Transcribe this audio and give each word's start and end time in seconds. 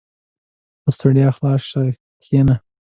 •له 0.83 0.91
ستړیا 0.97 1.27
خلاص 1.37 1.61
شه، 1.69 1.81
کښېنه. 2.21 2.55